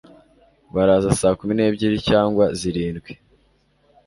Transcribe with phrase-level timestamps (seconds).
[0.73, 3.11] Baraza saa kumi n'ebyiri cyangwa zirindwi?